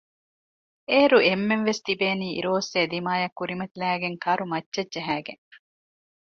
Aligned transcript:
އޭރު 0.89 1.17
އެންމެންވެސް 1.27 1.83
ތިބޭނީ 1.85 2.27
އިރުއޮއްސޭ 2.35 2.79
ދިމާއަށް 2.91 3.37
ކުރިމަތިލައިގެން 3.39 4.17
ކަރުމައްޗަށް 4.23 4.91
ޖަހައިގެން 4.93 5.43